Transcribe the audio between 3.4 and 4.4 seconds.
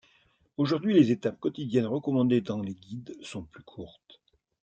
plus courtes.